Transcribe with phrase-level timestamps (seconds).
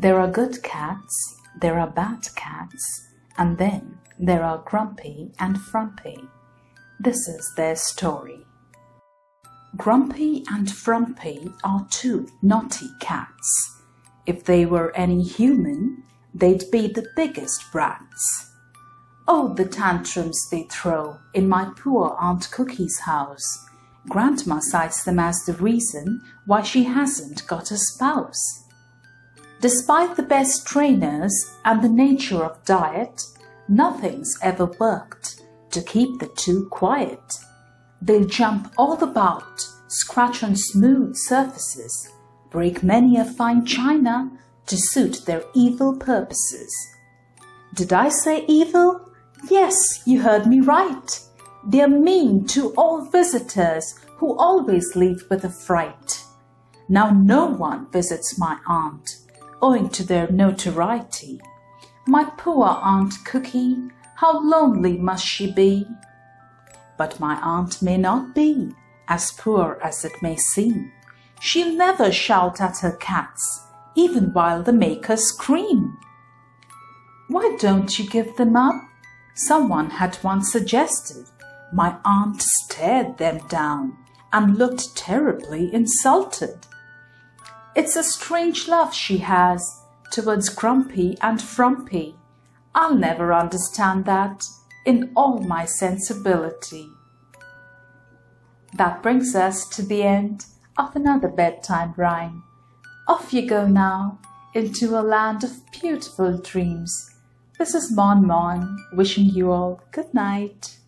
[0.00, 6.20] There are good cats, there are bad cats, and then there are Grumpy and Frumpy.
[7.00, 8.46] This is their story.
[9.76, 13.82] Grumpy and Frumpy are two naughty cats.
[14.24, 18.52] If they were any human, they'd be the biggest brats.
[19.26, 23.66] Oh, the tantrums they throw in my poor Aunt Cookie's house.
[24.08, 28.67] Grandma cites them as the reason why she hasn't got a spouse.
[29.60, 33.24] Despite the best trainers and the nature of diet,
[33.68, 37.34] nothing's ever worked to keep the two quiet.
[38.00, 42.12] They'll jump all about, scratch on smooth surfaces,
[42.50, 44.30] break many a fine china
[44.66, 46.72] to suit their evil purposes.
[47.74, 49.10] Did I say evil?
[49.50, 51.20] Yes, you heard me right.
[51.66, 56.22] They're mean to all visitors who always leave with a fright.
[56.88, 59.27] Now no one visits my aunt
[59.60, 61.40] owing to their notoriety.
[62.06, 63.76] My poor Aunt Cookie,
[64.16, 65.86] how lonely must she be?
[66.96, 68.74] But my aunt may not be
[69.08, 70.92] as poor as it may seem.
[71.40, 75.96] She'll never shout at her cats, even while the makers scream.
[77.28, 78.74] Why don't you give them up?
[79.34, 81.26] Someone had once suggested.
[81.72, 83.96] My aunt stared them down
[84.32, 86.66] and looked terribly insulted.
[87.78, 92.16] It's a strange love she has towards Grumpy and Frumpy.
[92.74, 94.42] I'll never understand that
[94.84, 96.88] in all my sensibility.
[98.74, 102.42] That brings us to the end of another bedtime rhyme.
[103.06, 104.18] Off you go now
[104.54, 107.14] into a land of beautiful dreams.
[107.60, 110.78] This is Mon Mon wishing you all good night.